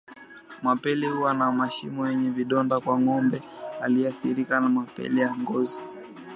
[0.63, 3.41] Mapele huwa na mashimo yenye vidonda kwa ngombe
[3.81, 5.81] aliyeathirika na mapele ya ngozi